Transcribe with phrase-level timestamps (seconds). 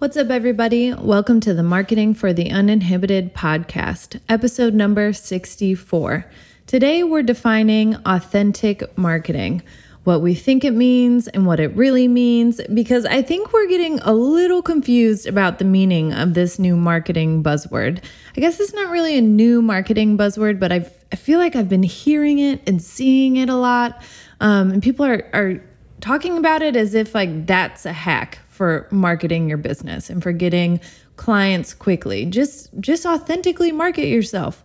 [0.00, 0.94] What's up, everybody?
[0.94, 6.24] Welcome to the Marketing for the Uninhibited podcast, episode number 64.
[6.66, 9.60] Today, we're defining authentic marketing,
[10.04, 14.00] what we think it means and what it really means, because I think we're getting
[14.00, 18.02] a little confused about the meaning of this new marketing buzzword.
[18.34, 21.68] I guess it's not really a new marketing buzzword, but I've, I feel like I've
[21.68, 24.00] been hearing it and seeing it a lot.
[24.40, 25.62] Um, and people are, are
[26.00, 30.32] talking about it as if like that's a hack for marketing your business and for
[30.32, 30.78] getting
[31.16, 32.26] clients quickly.
[32.26, 34.62] Just just authentically market yourself.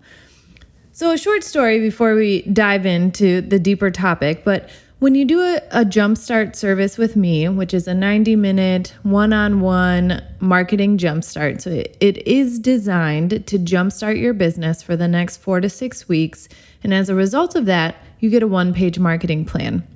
[0.91, 5.39] So a short story before we dive into the deeper topic, but when you do
[5.39, 10.97] a, a jumpstart service with me, which is a 90 minute one on one marketing
[10.97, 15.69] jumpstart, so it, it is designed to jumpstart your business for the next four to
[15.69, 16.49] six weeks.
[16.83, 19.87] And as a result of that, you get a one page marketing plan.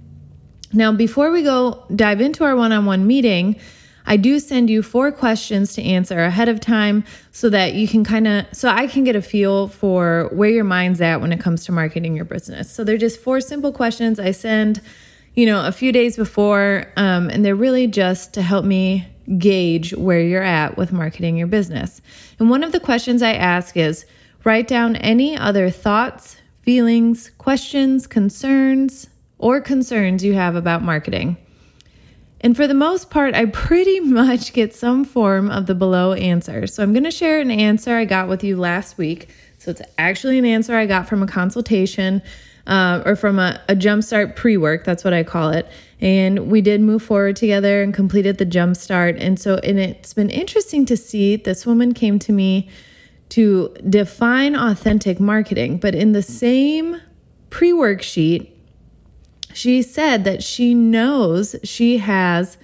[0.72, 3.60] Now, before we go dive into our one on one meeting,
[4.06, 8.04] I do send you four questions to answer ahead of time so that you can
[8.04, 11.40] kind of, so I can get a feel for where your mind's at when it
[11.40, 12.72] comes to marketing your business.
[12.72, 14.82] So they're just four simple questions I send,
[15.36, 19.94] you know, a few days before, um, and they're really just to help me gauge
[19.94, 22.02] where you're at with marketing your business.
[22.40, 24.06] And one of the questions I ask is
[24.44, 31.38] write down any other thoughts, feelings, questions, concerns, or concerns you have about marketing.
[32.42, 36.68] And for the most part, I pretty much get some form of the below answer.
[36.68, 39.30] So I'm going to share an answer I got with you last week.
[39.58, 42.22] So it's actually an answer I got from a consultation
[42.66, 44.86] uh, or from a, a jumpstart pre work.
[44.86, 45.70] That's what I call it.
[46.00, 49.18] And we did move forward together and completed the jumpstart.
[49.20, 52.70] And so, and it's been interesting to see this woman came to me
[53.30, 57.02] to define authentic marketing, but in the same
[57.50, 58.50] pre worksheet,
[59.54, 62.58] she said that she knows she has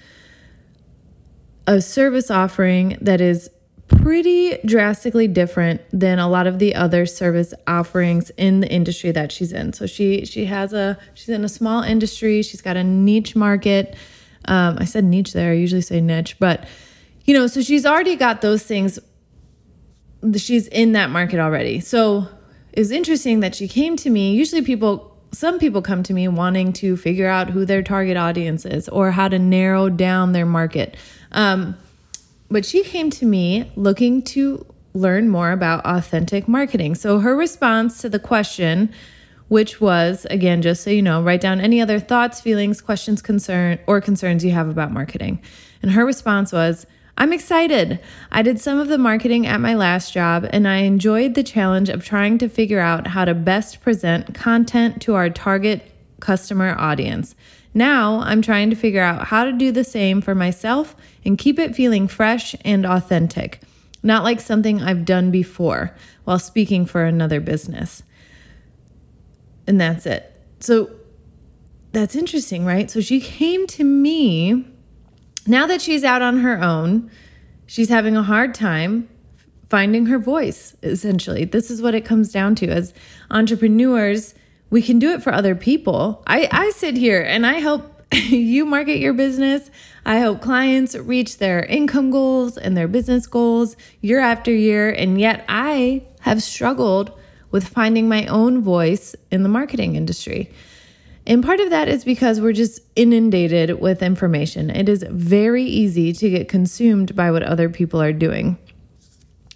[1.68, 3.50] a service offering that is
[3.88, 9.32] pretty drastically different than a lot of the other service offerings in the industry that
[9.32, 9.74] she's in.
[9.74, 12.42] So she she has a she's in a small industry.
[12.42, 13.96] She's got a niche market.
[14.46, 15.52] Um, I said niche there.
[15.52, 16.68] I usually say niche, but
[17.26, 19.00] you know, so she's already got those things.
[20.36, 21.80] She's in that market already.
[21.80, 22.28] So
[22.74, 24.36] it's interesting that she came to me.
[24.36, 28.66] Usually, people some people come to me wanting to figure out who their target audience
[28.66, 30.96] is or how to narrow down their market.
[31.32, 31.78] Um,
[32.50, 36.96] but she came to me looking to learn more about authentic marketing.
[36.96, 38.94] So her response to the question,
[39.50, 43.80] which was again, just so you know, write down any other thoughts, feelings, questions, concern,
[43.88, 45.42] or concerns you have about marketing.
[45.82, 46.88] And her response was,
[47.18, 48.00] I'm excited.
[48.32, 51.88] I did some of the marketing at my last job, and I enjoyed the challenge
[51.88, 57.36] of trying to figure out how to best present content to our target customer audience.
[57.74, 61.58] Now I'm trying to figure out how to do the same for myself and keep
[61.58, 63.62] it feeling fresh and authentic,
[64.04, 68.04] not like something I've done before while speaking for another business.
[69.68, 70.32] And that's it.
[70.60, 70.90] So
[71.92, 72.92] that's interesting, right?
[72.92, 74.66] So she came to me
[75.48, 77.10] now that she's out on her own,
[77.66, 79.10] she's having a hard time
[79.70, 81.46] finding her voice, essentially.
[81.46, 82.68] This is what it comes down to.
[82.68, 82.94] As
[83.32, 84.36] entrepreneurs,
[84.70, 86.24] we can do it for other people.
[86.28, 89.70] I, I sit here and I help you market your business.
[90.06, 94.90] I help clients reach their income goals and their business goals year after year.
[94.90, 97.12] And yet I have struggled
[97.52, 100.52] with finding my own voice in the marketing industry.
[101.28, 104.70] And part of that is because we're just inundated with information.
[104.70, 108.58] It is very easy to get consumed by what other people are doing.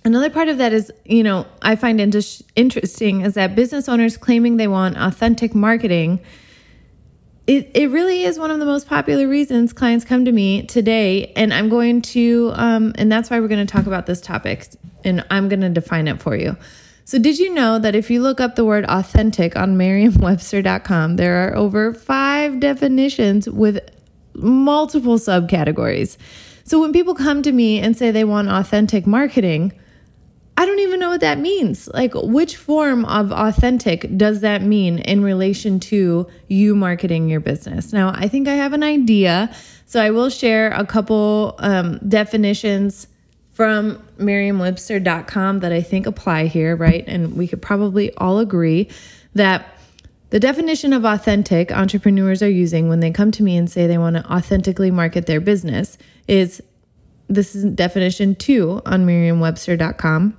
[0.04, 2.22] Another part of that is, you know, I find inter-
[2.56, 6.22] interesting is that business owners claiming they want authentic marketing.
[7.46, 11.34] It, it really is one of the most popular reasons clients come to me today.
[11.36, 14.70] And I'm going to, um, and that's why we're going to talk about this topic.
[15.04, 16.58] And I'm going to define it for you.
[17.10, 21.48] So, did you know that if you look up the word authentic on merriam-webster.com, there
[21.48, 23.80] are over five definitions with
[24.36, 26.18] multiple subcategories?
[26.66, 29.74] So, when people come to me and say they want authentic marketing,
[30.56, 31.88] I don't even know what that means.
[31.88, 37.92] Like, which form of authentic does that mean in relation to you marketing your business?
[37.92, 39.52] Now, I think I have an idea.
[39.88, 43.08] So, I will share a couple um, definitions
[43.50, 47.04] from merriam-webster.com that I think apply here, right?
[47.08, 48.90] And we could probably all agree
[49.34, 49.76] that
[50.30, 53.98] the definition of authentic entrepreneurs are using when they come to me and say they
[53.98, 56.62] want to authentically market their business is
[57.28, 60.38] this is definition 2 on merriam-webster.com.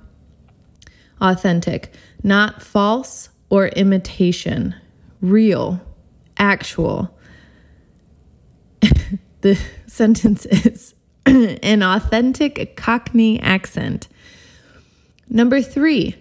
[1.21, 1.93] Authentic,
[2.23, 4.75] not false or imitation,
[5.21, 5.81] real,
[6.37, 7.17] actual.
[9.41, 10.95] the sentence is
[11.63, 14.09] an authentic Cockney accent.
[15.29, 16.17] Number three,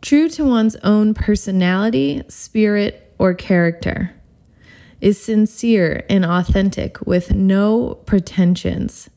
[0.00, 4.12] true to one's own personality, spirit, or character,
[5.00, 9.10] is sincere and authentic with no pretensions.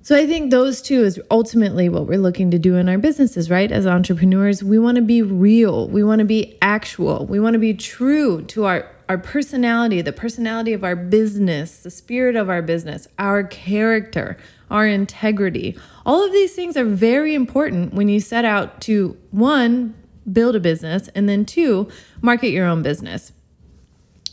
[0.00, 3.50] So I think those two is ultimately what we're looking to do in our businesses,
[3.50, 3.70] right?
[3.70, 7.60] As entrepreneurs, we want to be real, we want to be actual, we want to
[7.60, 12.62] be true to our our personality, the personality of our business, the spirit of our
[12.62, 14.36] business, our character,
[14.70, 15.76] our integrity.
[16.06, 19.94] All of these things are very important when you set out to one,
[20.32, 21.88] build a business, and then two,
[22.20, 23.32] market your own business.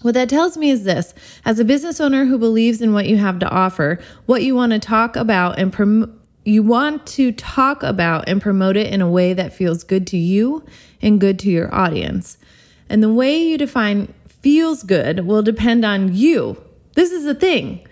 [0.02, 1.14] What that tells me is this
[1.44, 4.72] as a business owner who believes in what you have to offer, what you want
[4.72, 6.16] to talk about and promote.
[6.46, 10.18] You want to talk about and promote it in a way that feels good to
[10.18, 10.64] you
[11.02, 12.38] and good to your audience.
[12.88, 16.62] And the way you define feels good will depend on you.
[16.96, 17.88] This is the thing.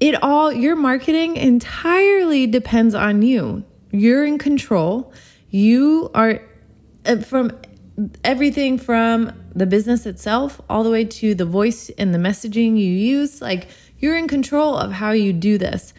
[0.00, 3.64] It all, your marketing entirely depends on you.
[3.90, 5.12] You're in control.
[5.50, 6.40] You are
[7.04, 7.58] uh, from
[8.22, 12.90] everything from the business itself all the way to the voice and the messaging you
[12.90, 13.42] use.
[13.42, 13.68] Like
[13.98, 15.92] you're in control of how you do this.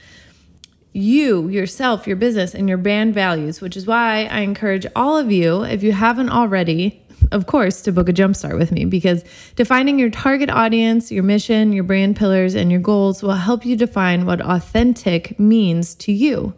[0.94, 5.32] You, yourself, your business, and your brand values, which is why I encourage all of
[5.32, 9.24] you, if you haven't already, of course, to book a jumpstart with me because
[9.56, 13.76] defining your target audience, your mission, your brand pillars, and your goals will help you
[13.76, 16.54] define what authentic means to you.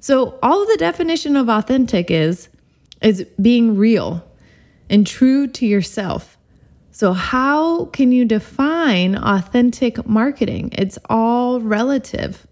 [0.00, 2.48] So, all the definition of authentic is
[3.02, 4.24] is being real
[4.88, 6.38] and true to yourself.
[6.90, 10.70] So, how can you define authentic marketing?
[10.72, 12.46] It's all relative.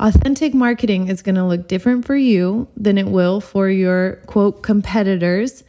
[0.00, 4.62] Authentic marketing is going to look different for you than it will for your quote
[4.62, 5.64] competitors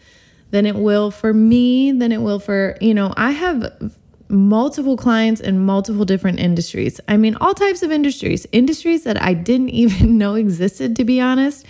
[0.56, 3.92] than it will for me, than it will for, you know, I have
[4.30, 7.02] multiple clients in multiple different industries.
[7.10, 11.19] I mean, all types of industries, industries that I didn't even know existed, to be
[11.19, 11.66] honest.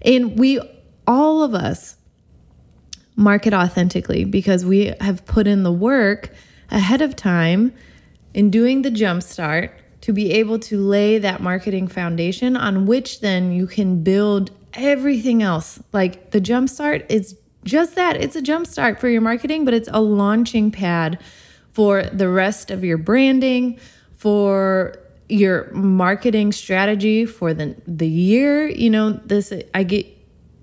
[0.00, 0.58] And we,
[1.06, 1.96] all of us,
[3.14, 6.30] market authentically because we have put in the work
[6.70, 7.74] ahead of time
[8.32, 9.70] in doing the jump start
[10.00, 15.42] to be able to lay that marketing foundation on which then you can build everything
[15.42, 15.82] else.
[15.92, 19.74] Like the jump start is just that it's a jump start for your marketing, but
[19.74, 21.18] it's a launching pad
[21.72, 23.78] for the rest of your branding,
[24.16, 24.98] for
[25.28, 28.68] your marketing strategy for the the year.
[28.68, 30.06] You know, this I get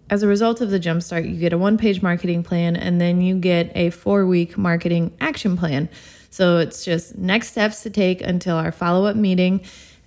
[0.09, 3.35] as a result of the jumpstart, you get a one-page marketing plan and then you
[3.35, 5.89] get a four-week marketing action plan.
[6.29, 9.61] So it's just next steps to take until our follow-up meeting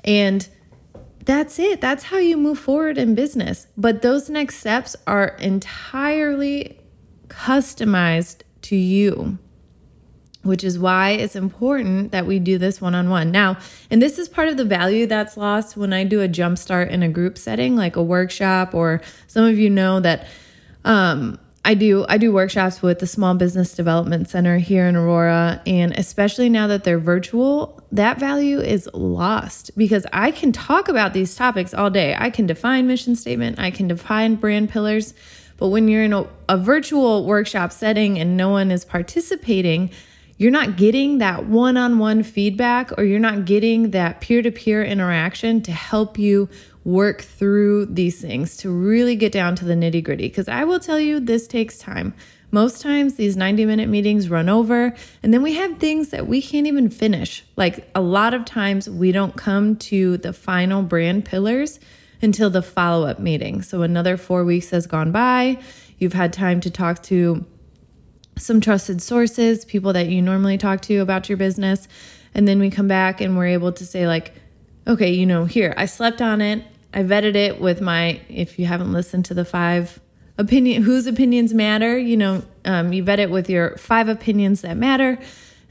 [0.05, 0.49] and
[1.25, 1.83] that's it.
[1.83, 3.67] That's how you move forward in business.
[3.77, 6.80] But those next steps are entirely
[7.47, 9.39] customized to you,
[10.43, 13.31] which is why it's important that we do this one on one.
[13.31, 13.57] Now,
[13.91, 17.03] and this is part of the value that's lost when I do a jumpstart in
[17.03, 20.27] a group setting, like a workshop, or some of you know that.
[20.85, 25.61] Um, I do I do workshops with the Small Business Development Center here in Aurora
[25.67, 31.13] and especially now that they're virtual, that value is lost because I can talk about
[31.13, 32.17] these topics all day.
[32.19, 35.13] I can define mission statement, I can define brand pillars,
[35.61, 39.91] but when you're in a, a virtual workshop setting and no one is participating,
[40.39, 44.51] you're not getting that one on one feedback or you're not getting that peer to
[44.51, 46.49] peer interaction to help you
[46.83, 50.29] work through these things to really get down to the nitty gritty.
[50.29, 52.15] Because I will tell you, this takes time.
[52.51, 56.41] Most times, these 90 minute meetings run over, and then we have things that we
[56.41, 57.45] can't even finish.
[57.57, 61.79] Like a lot of times, we don't come to the final brand pillars
[62.23, 63.63] until the follow up meeting.
[63.63, 65.59] So another four weeks has gone by.
[65.99, 67.45] You've had time to talk to
[68.37, 71.89] some trusted sources, people that you normally talk to about your business.
[72.35, 74.33] And then we come back and we're able to say, like,
[74.87, 76.65] okay, you know, here, I slept on it.
[76.93, 80.01] I vetted it with my, if you haven't listened to the five
[80.39, 84.77] opinion, whose opinions matter, you know, um, you vet it with your five opinions that
[84.77, 85.19] matter.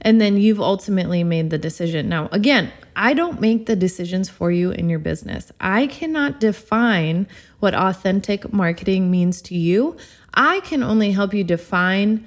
[0.01, 2.07] And then you've ultimately made the decision.
[2.07, 5.51] Now, again, I don't make the decisions for you in your business.
[5.59, 7.27] I cannot define
[7.59, 9.97] what authentic marketing means to you.
[10.33, 12.25] I can only help you define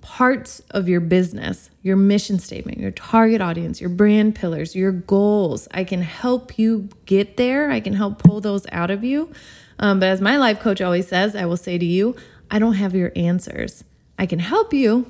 [0.00, 5.66] parts of your business, your mission statement, your target audience, your brand pillars, your goals.
[5.70, 7.70] I can help you get there.
[7.70, 9.32] I can help pull those out of you.
[9.78, 12.16] Um, but as my life coach always says, I will say to you,
[12.50, 13.82] I don't have your answers.
[14.18, 15.06] I can help you,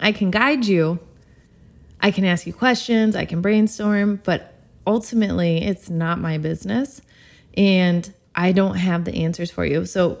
[0.00, 0.98] I can guide you,
[2.00, 4.54] I can ask you questions, I can brainstorm, but
[4.86, 7.00] ultimately, it's not my business.
[7.56, 9.84] And I don't have the answers for you.
[9.84, 10.18] So,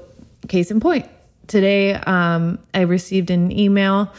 [0.48, 1.08] case in point,
[1.46, 4.12] today um, I received an email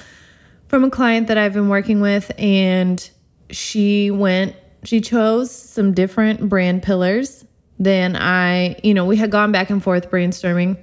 [0.67, 3.09] from a client that I've been working with, and
[3.49, 7.45] she went, she chose some different brand pillars
[7.79, 10.77] than I, you know, we had gone back and forth brainstorming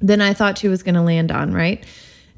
[0.00, 1.84] than I thought she was going to land on, right?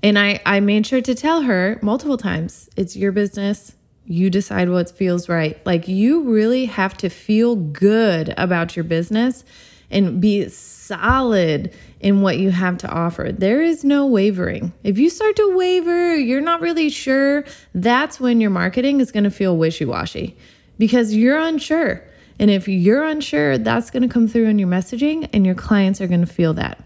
[0.07, 3.75] And I, I made sure to tell her multiple times it's your business.
[4.05, 5.61] You decide what feels right.
[5.67, 9.45] Like, you really have to feel good about your business
[9.91, 13.33] and be solid in what you have to offer.
[13.33, 14.73] There is no wavering.
[14.85, 17.45] If you start to waver, you're not really sure,
[17.75, 20.37] that's when your marketing is going to feel wishy washy
[20.79, 22.05] because you're unsure.
[22.39, 26.01] And if you're unsure, that's going to come through in your messaging, and your clients
[26.01, 26.86] are going to feel that.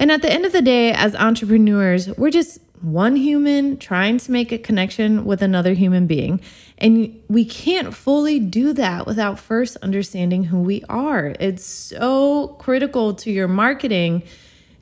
[0.00, 4.32] And at the end of the day, as entrepreneurs, we're just one human trying to
[4.32, 6.40] make a connection with another human being.
[6.78, 11.34] And we can't fully do that without first understanding who we are.
[11.38, 14.22] It's so critical to your marketing,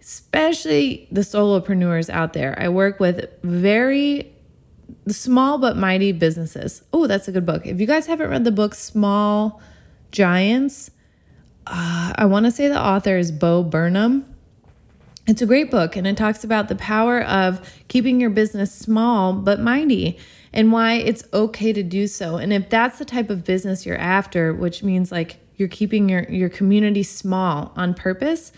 [0.01, 2.57] especially the solopreneurs out there.
[2.57, 4.33] I work with very
[5.09, 6.85] small but mighty businesses.
[6.93, 7.67] Oh, that's a good book.
[7.67, 9.61] If you guys haven't read the book Small
[10.13, 10.93] Giants,
[11.67, 14.37] uh, I want to say the author is Bo Burlingham.
[15.28, 19.35] It's a great book and it talks about the power of keeping your business small
[19.35, 20.18] but mighty
[20.54, 22.38] and why it's okay to do so.
[22.38, 26.23] And if that's the type of business you're after, which means like you're keeping your,
[26.30, 28.52] your community small on purpose,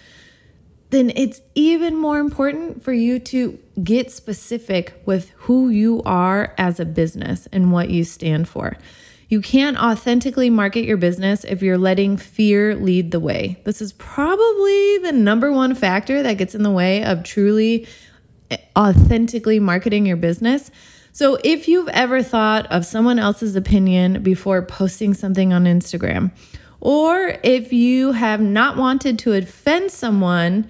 [0.91, 6.79] then it's even more important for you to get specific with who you are as
[6.79, 8.77] a business and what you stand for.
[9.31, 13.61] You can't authentically market your business if you're letting fear lead the way.
[13.65, 17.87] This is probably the number one factor that gets in the way of truly
[18.51, 20.73] eh, authentically marketing your business.
[21.13, 26.33] So, if you've ever thought of someone else's opinion before posting something on Instagram,
[26.81, 30.69] or if you have not wanted to offend someone,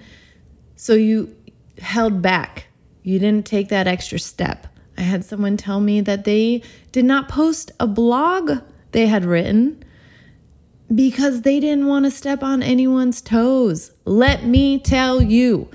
[0.75, 1.35] so you
[1.79, 2.67] held back,
[3.01, 4.67] you didn't take that extra step,
[5.01, 8.59] I had someone tell me that they did not post a blog
[8.91, 9.83] they had written
[10.93, 13.93] because they didn't want to step on anyone's toes.
[14.05, 15.71] Let me tell you,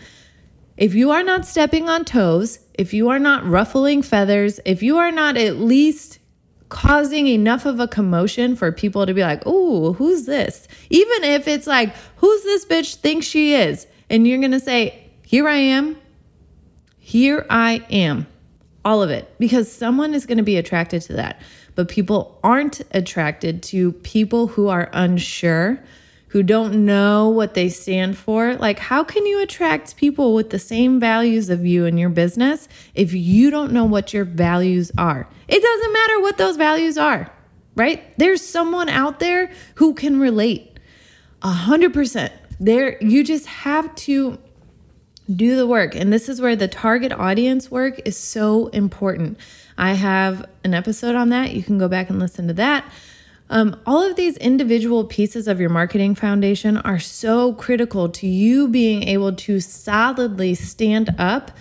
[0.76, 4.96] if you are not stepping on toes, if you are not ruffling feathers, if you
[4.96, 6.20] are not at least
[6.68, 10.68] causing enough of a commotion for people to be like, oh, who's this?
[10.88, 13.88] Even if it's like, who's this bitch thinks she is?
[14.08, 15.96] And you're going to say, here I am.
[17.00, 18.28] Here I am
[18.86, 21.40] all of it, because someone is going to be attracted to that.
[21.74, 25.82] But people aren't attracted to people who are unsure,
[26.28, 28.54] who don't know what they stand for.
[28.54, 32.68] Like, how can you attract people with the same values of you and your business
[32.94, 35.26] if you don't know what your values are?
[35.48, 37.32] It doesn't matter what those values are,
[37.74, 38.16] right?
[38.18, 40.78] There's someone out there who can relate.
[41.42, 42.32] A hundred percent.
[42.60, 44.38] There, you just have to
[45.34, 45.94] do the work.
[45.94, 49.38] And this is where the target audience work is so important.
[49.76, 51.52] I have an episode on that.
[51.52, 52.90] You can go back and listen to that.
[53.48, 58.66] Um, all of these individual pieces of your marketing foundation are so critical to you
[58.66, 61.52] being able to solidly stand up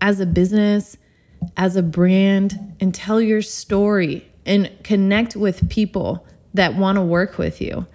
[0.00, 0.96] as a business,
[1.56, 7.38] as a brand, and tell your story and connect with people that want to work
[7.38, 7.86] with you.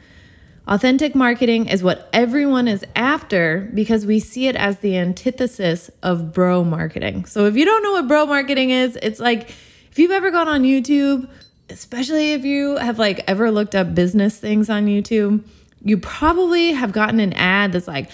[0.67, 6.33] Authentic marketing is what everyone is after because we see it as the antithesis of
[6.33, 7.23] bro marketing.
[7.23, 9.49] So if you don't know what bro marketing is, it's like
[9.91, 11.29] if you've ever gone on YouTube,
[11.69, 15.41] especially if you have like ever looked up business things on YouTube,
[15.83, 18.09] you probably have gotten an ad that's like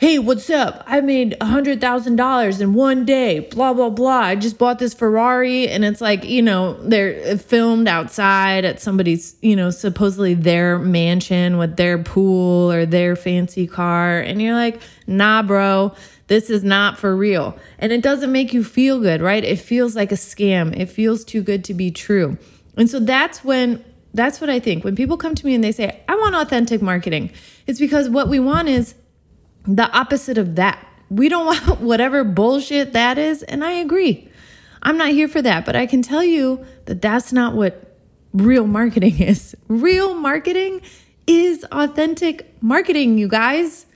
[0.00, 0.82] hey, what's up?
[0.86, 4.20] I made a $100,000 in one day, blah, blah, blah.
[4.20, 5.68] I just bought this Ferrari.
[5.68, 11.58] And it's like, you know, they're filmed outside at somebody's, you know, supposedly their mansion
[11.58, 14.20] with their pool or their fancy car.
[14.20, 15.94] And you're like, nah, bro,
[16.28, 17.58] this is not for real.
[17.78, 19.44] And it doesn't make you feel good, right?
[19.44, 20.74] It feels like a scam.
[20.74, 22.38] It feels too good to be true.
[22.74, 24.82] And so that's when that's what I think.
[24.82, 27.30] When people come to me and they say, I want authentic marketing,
[27.66, 28.94] it's because what we want is
[29.66, 30.86] the opposite of that.
[31.08, 33.42] We don't want whatever bullshit that is.
[33.42, 34.28] And I agree.
[34.82, 35.64] I'm not here for that.
[35.64, 37.96] But I can tell you that that's not what
[38.32, 39.54] real marketing is.
[39.68, 40.80] Real marketing
[41.26, 43.86] is authentic marketing, you guys.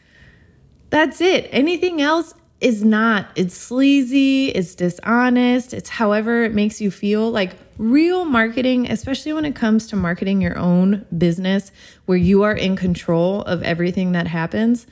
[0.91, 1.49] That's it.
[1.51, 3.27] Anything else is not.
[3.35, 7.31] It's sleazy, it's dishonest, it's however it makes you feel.
[7.31, 11.73] Like real marketing, especially when it comes to marketing your own business
[12.07, 14.87] where you are in control of everything that happens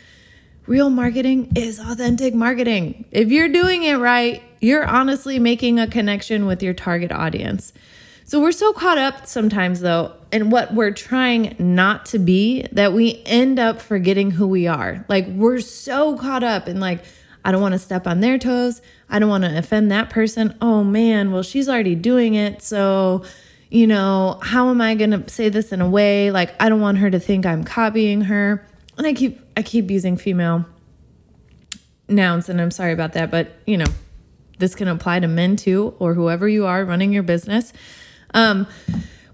[0.67, 3.05] real marketing is authentic marketing.
[3.11, 7.73] If you're doing it right, you're honestly making a connection with your target audience.
[8.25, 12.93] So we're so caught up sometimes, though, in what we're trying not to be that
[12.93, 15.05] we end up forgetting who we are.
[15.09, 17.05] Like, we're so caught up in, like,
[17.45, 18.81] I don't want to step on their toes.
[19.11, 20.57] I don't want to offend that person.
[20.61, 22.63] Oh man, well, she's already doing it.
[22.63, 23.25] So,
[23.69, 26.81] you know, how am I going to say this in a way like I don't
[26.81, 28.67] want her to think I'm copying her?
[28.97, 30.65] And I keep I keep using female
[32.09, 33.87] nouns and I'm sorry about that, but you know,
[34.59, 37.73] this can apply to men too or whoever you are running your business.
[38.35, 38.67] Um,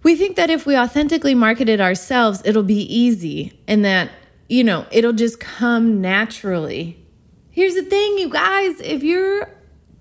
[0.03, 4.11] we think that if we authentically market it ourselves, it'll be easy and that,
[4.49, 7.05] you know, it'll just come naturally.
[7.51, 9.51] Here's the thing, you guys, if you're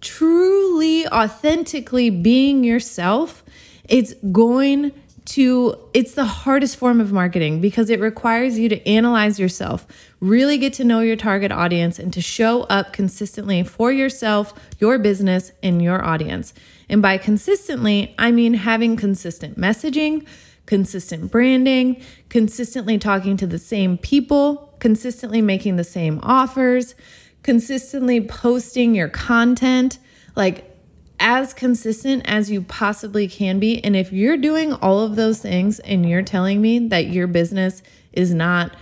[0.02, 3.44] truly authentically being yourself,
[3.90, 4.92] it's going
[5.28, 9.86] to it's the hardest form of marketing because it requires you to analyze yourself,
[10.22, 14.98] really get to know your target audience and to show up consistently for yourself, your
[14.98, 16.54] business and your audience.
[16.88, 20.26] And by consistently, I mean having consistent messaging,
[20.66, 26.96] consistent branding, consistently talking to the same people, consistently making the same offers,
[27.44, 30.00] consistently posting your content,
[30.36, 30.77] like
[31.20, 33.84] as consistent as you possibly can be.
[33.84, 37.82] And if you're doing all of those things and you're telling me that your business
[38.14, 38.76] is not,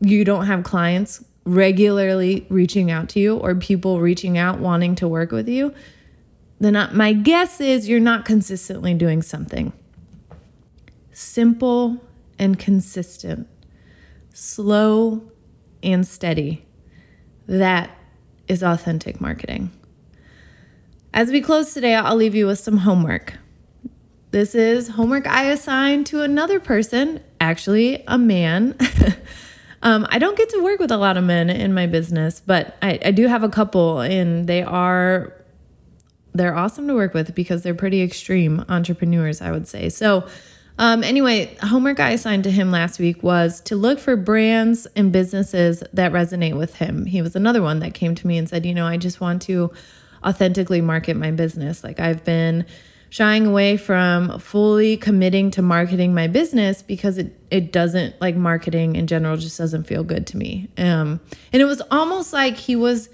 [0.00, 5.08] you don't have clients regularly reaching out to you or people reaching out wanting to
[5.08, 5.74] work with you,
[6.58, 9.72] then my guess is you're not consistently doing something.
[11.12, 12.04] Simple
[12.38, 13.48] and consistent,
[14.32, 15.30] slow
[15.82, 16.66] and steady.
[17.46, 17.90] That
[18.46, 19.70] is authentic marketing.
[21.12, 23.34] As we close today, I'll leave you with some homework.
[24.30, 28.76] This is homework I assigned to another person, actually, a man.
[29.82, 32.76] um, I don't get to work with a lot of men in my business, but
[32.80, 35.34] I, I do have a couple, and they are
[36.32, 39.88] they're awesome to work with because they're pretty extreme entrepreneurs, I would say.
[39.88, 40.28] So,
[40.78, 45.10] um, anyway, homework I assigned to him last week was to look for brands and
[45.10, 47.06] businesses that resonate with him.
[47.06, 49.42] He was another one that came to me and said, You know, I just want
[49.42, 49.72] to
[50.24, 51.82] authentically market my business.
[51.84, 52.66] Like I've been
[53.10, 58.94] shying away from fully committing to marketing my business because it it doesn't like marketing
[58.94, 60.68] in general just doesn't feel good to me.
[60.78, 61.20] Um
[61.52, 63.08] and it was almost like he was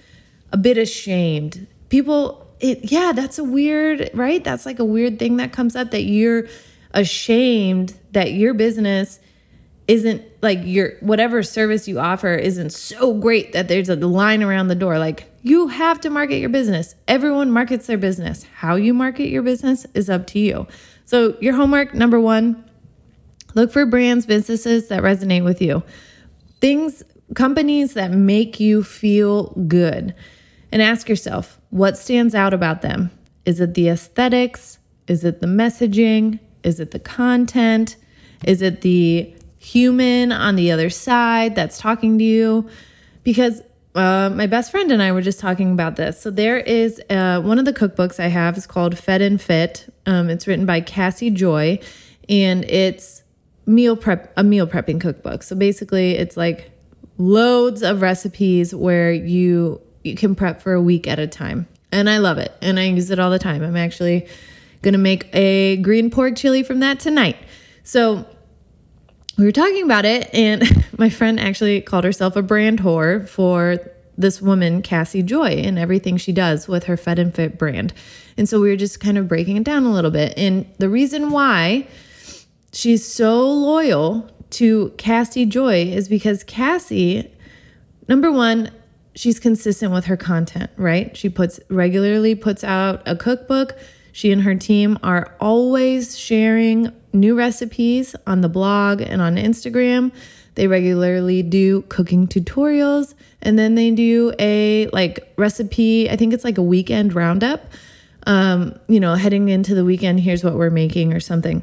[0.52, 1.66] a bit ashamed.
[1.88, 4.42] People it yeah, that's a weird, right?
[4.44, 6.46] That's like a weird thing that comes up that you're
[6.92, 9.20] ashamed that your business
[9.88, 14.68] isn't like your whatever service you offer isn't so great that there's a line around
[14.68, 16.96] the door like you have to market your business.
[17.06, 18.44] Everyone markets their business.
[18.56, 20.66] How you market your business is up to you.
[21.04, 22.68] So your homework number 1
[23.54, 25.84] look for brands businesses that resonate with you.
[26.60, 27.04] Things
[27.36, 30.16] companies that make you feel good.
[30.72, 33.12] And ask yourself what stands out about them?
[33.44, 34.80] Is it the aesthetics?
[35.06, 36.40] Is it the messaging?
[36.64, 37.94] Is it the content?
[38.44, 42.68] Is it the human on the other side that's talking to you?
[43.22, 43.62] Because
[43.96, 46.20] uh, my best friend and I were just talking about this.
[46.20, 49.92] So there is uh, one of the cookbooks I have is called Fed and Fit.
[50.04, 51.80] Um, it's written by Cassy Joy,
[52.28, 53.22] and it's
[53.64, 55.42] meal prep a meal prepping cookbook.
[55.42, 56.70] So basically, it's like
[57.16, 62.10] loads of recipes where you you can prep for a week at a time, and
[62.10, 63.62] I love it, and I use it all the time.
[63.62, 64.28] I'm actually
[64.82, 67.36] gonna make a green pork chili from that tonight.
[67.82, 68.26] So
[69.36, 70.62] we were talking about it, and
[70.98, 73.78] my friend actually called herself a brand whore for
[74.18, 77.92] this woman, Cassy Joy, and everything she does with her Fed and Fit brand.
[78.38, 80.34] And so we were just kind of breaking it down a little bit.
[80.36, 81.86] And the reason why
[82.72, 87.30] she's so loyal to Cassy Joy is because Cassy,
[88.08, 88.70] number one,
[89.14, 91.16] she's consistent with her content, right?
[91.16, 93.76] She puts regularly puts out a cookbook.
[94.16, 100.10] She and her team are always sharing new recipes on the blog and on Instagram.
[100.54, 106.44] They regularly do cooking tutorials and then they do a like recipe, I think it's
[106.44, 107.66] like a weekend roundup.
[108.26, 111.62] Um, you know, heading into the weekend, here's what we're making or something.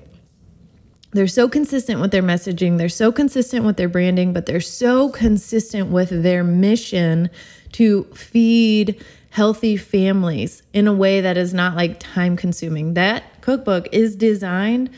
[1.10, 5.10] They're so consistent with their messaging, they're so consistent with their branding, but they're so
[5.10, 7.32] consistent with their mission
[7.72, 12.94] to feed healthy families in a way that is not like time consuming.
[12.94, 14.90] That cookbook is designed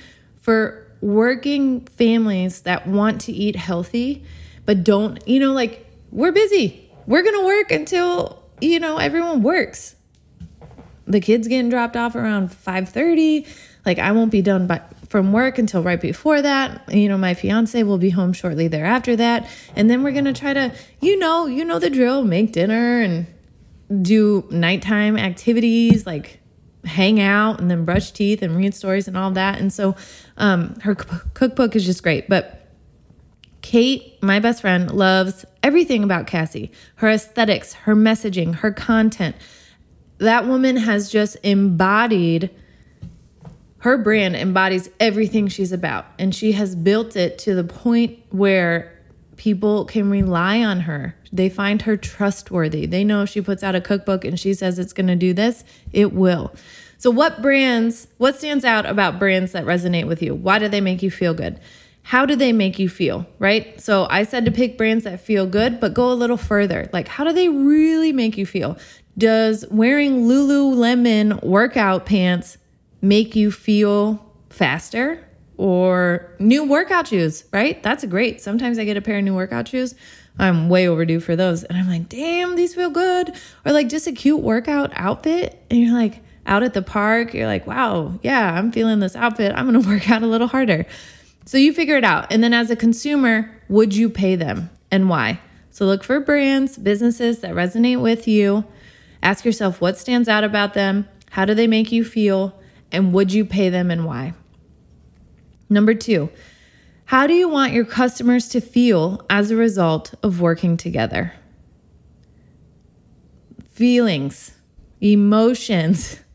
[0.41, 4.25] for working families that want to eat healthy
[4.65, 6.89] but don't, you know, like we're busy.
[7.05, 9.95] We're going to work until, you know, everyone works.
[11.07, 13.47] The kids getting dropped off around 5:30.
[13.85, 16.91] Like I won't be done by from work until right before that.
[16.91, 19.47] You know, my fiance will be home shortly thereafter that.
[19.75, 23.01] And then we're going to try to, you know, you know the drill, make dinner
[23.01, 23.27] and
[24.01, 26.39] do nighttime activities like
[26.85, 29.59] hang out and then brush teeth and read stories and all that.
[29.59, 29.95] And so
[30.37, 32.29] um, her cookbook is just great.
[32.29, 32.61] But
[33.61, 39.35] Kate, my best friend, loves everything about Cassy her aesthetics, her messaging, her content.
[40.19, 42.51] That woman has just embodied
[43.79, 46.05] her brand, embodies everything she's about.
[46.17, 48.91] And she has built it to the point where
[49.35, 51.15] people can rely on her.
[51.35, 52.85] They find her trustworthy.
[52.85, 55.33] They know if she puts out a cookbook and she says it's going to do
[55.33, 56.55] this, it will.
[56.97, 60.33] So, what brands, what stands out about brands that resonate with you?
[60.33, 61.59] Why do they make you feel good?
[62.05, 63.81] how do they make you feel, right?
[63.81, 66.87] So I said to pick brands that feel good, but go a little further.
[66.93, 68.77] Like, how do they really make you feel?
[69.17, 72.59] Does wearing Lululemon workout pants
[73.01, 75.19] make you feel faster?
[75.57, 77.81] Or new workout shoes, right?
[77.81, 78.39] That's great.
[78.39, 79.95] Sometimes I get a pair of new workout shoes.
[80.37, 81.63] I'm way overdue for those.
[81.63, 83.33] And I'm like, damn, these feel good.
[83.65, 85.63] Or like just a cute workout outfit.
[85.69, 89.53] And you're like, out at the park, you're like, wow, yeah, I'm feeling this outfit.
[89.55, 90.85] I'm going to work out a little harder.
[91.45, 92.31] So you figure it out.
[92.31, 95.39] And then as a consumer, would you pay them and why?
[95.71, 98.65] So look for brands, businesses that resonate with you.
[99.21, 102.59] Ask yourself what stands out about them, how do they make you feel,
[102.91, 104.33] and would you pay them and why?
[105.69, 106.29] Number two,
[107.05, 111.33] how do you want your customers to feel as a result of working together?
[113.69, 114.53] Feelings,
[115.01, 116.19] emotions,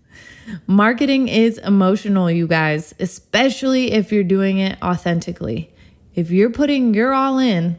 [0.67, 5.73] Marketing is emotional, you guys, especially if you're doing it authentically.
[6.15, 7.79] If you're putting your all in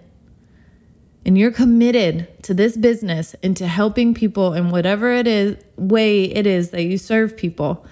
[1.25, 6.23] and you're committed to this business and to helping people in whatever it is way
[6.23, 7.86] it is that you serve people,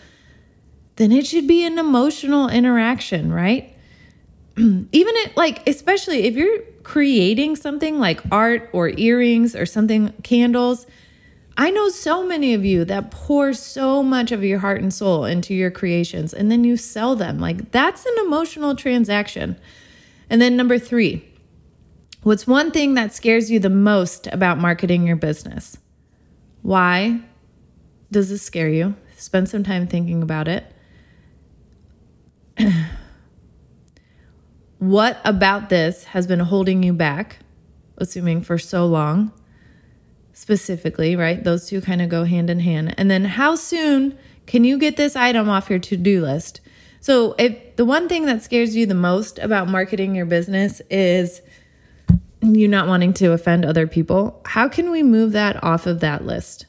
[0.96, 3.76] then it should be an emotional interaction, right?
[4.92, 10.86] Even it like especially if you're creating something like art or earrings or something candles,
[11.58, 15.24] I know so many of you that pour so much of your heart and soul
[15.24, 17.40] into your creations and then you sell them.
[17.40, 19.58] Like that's an emotional transaction.
[20.30, 21.24] And then number three,
[22.24, 25.78] what's one thing that scares you the most about marketing your business?
[26.64, 27.22] Why
[28.12, 28.96] does this scare you?
[29.16, 30.66] Spend some time thinking about it.
[34.80, 37.38] What about this has been holding you back,
[37.98, 39.32] assuming for so long?
[40.40, 41.44] specifically, right?
[41.44, 42.96] Those two kind of go hand in hand.
[42.98, 46.62] And then how soon can you get this item off your to do list?
[47.02, 51.42] So, if the one thing that scares you the most about marketing your business is
[52.42, 56.26] you not wanting to offend other people, how can we move that off of that
[56.26, 56.66] list?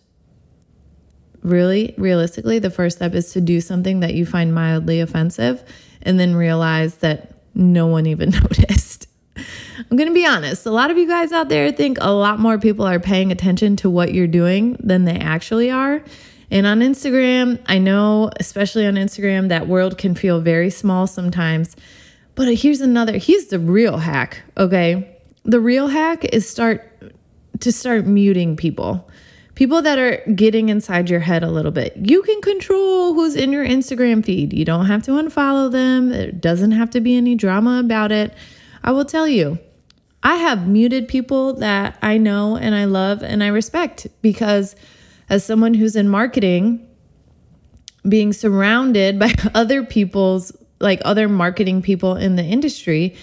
[1.43, 5.65] Really, realistically, the first step is to do something that you find mildly offensive
[6.03, 9.07] and then realize that no one even noticed.
[9.37, 10.67] I'm going to be honest.
[10.67, 13.77] A lot of you guys out there think a lot more people are paying attention
[13.77, 16.03] to what you're doing than they actually are.
[16.51, 21.77] And on Instagram, I know, especially on Instagram, that world can feel very small sometimes.
[22.35, 25.17] But here's another, here's the real hack, okay?
[25.45, 26.87] The real hack is start
[27.61, 29.10] to start muting people.
[29.61, 31.95] People that are getting inside your head a little bit.
[31.95, 34.55] You can control who's in your Instagram feed.
[34.55, 36.09] You don't have to unfollow them.
[36.09, 38.33] There doesn't have to be any drama about it.
[38.83, 39.59] I will tell you,
[40.23, 44.77] I have muted people that I know and I love and I respect because,
[45.29, 46.89] as someone who's in marketing,
[48.09, 53.15] being surrounded by other people's, like other marketing people in the industry,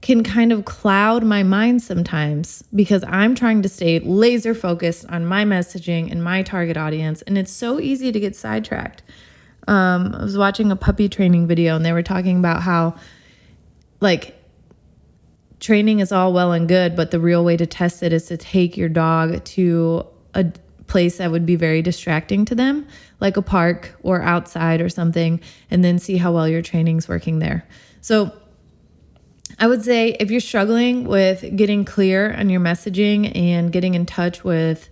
[0.00, 5.26] can kind of cloud my mind sometimes because I'm trying to stay laser focused on
[5.26, 7.22] my messaging and my target audience.
[7.22, 9.02] And it's so easy to get sidetracked.
[9.66, 12.94] Um, I was watching a puppy training video and they were talking about how,
[14.00, 14.34] like,
[15.60, 18.36] training is all well and good, but the real way to test it is to
[18.36, 20.46] take your dog to a
[20.86, 22.86] place that would be very distracting to them,
[23.20, 27.40] like a park or outside or something, and then see how well your training's working
[27.40, 27.66] there.
[28.00, 28.32] So,
[29.58, 34.06] I would say if you're struggling with getting clear on your messaging and getting in
[34.06, 34.88] touch with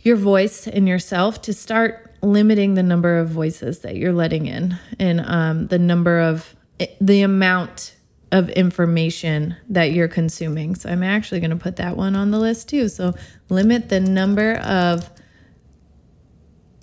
[0.00, 4.78] your voice and yourself, to start limiting the number of voices that you're letting in
[4.98, 6.54] and um, the number of
[7.00, 7.96] the amount
[8.32, 10.74] of information that you're consuming.
[10.74, 12.88] So I'm actually going to put that one on the list too.
[12.88, 13.14] So
[13.48, 15.10] limit the number of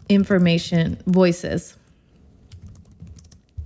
[0.08, 1.78] information voices.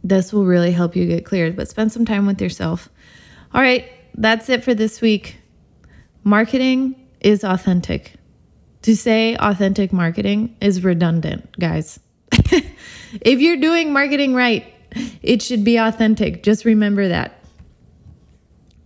[0.05, 2.89] This will really help you get cleared, but spend some time with yourself.
[3.55, 5.37] All right, that's it for this week.
[6.23, 8.13] Marketing is authentic.
[8.83, 11.99] To say authentic marketing is redundant, guys.
[12.31, 14.71] if you're doing marketing right,
[15.23, 16.43] it should be authentic.
[16.43, 17.43] Just remember that.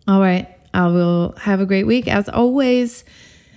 [0.07, 0.47] All right.
[0.73, 2.07] I will have a great week.
[2.07, 3.03] As always,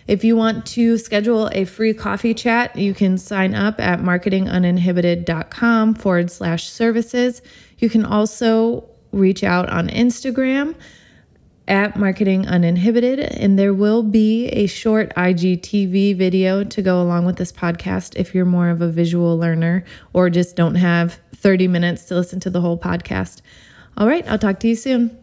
[0.07, 5.95] if you want to schedule a free coffee chat, you can sign up at marketinguninhibited.com
[5.95, 7.43] forward slash services.
[7.79, 10.75] You can also reach out on Instagram
[11.69, 17.37] at Marketing Uninhibited, and there will be a short IGTV video to go along with
[17.37, 22.05] this podcast if you're more of a visual learner or just don't have 30 minutes
[22.07, 23.43] to listen to the whole podcast.
[23.97, 25.23] All right, I'll talk to you soon.